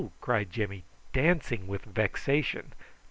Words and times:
cried 0.19 0.49
Jimmy, 0.49 0.83
dancing 1.13 1.67
with 1.67 1.85
vexation. 1.85 2.73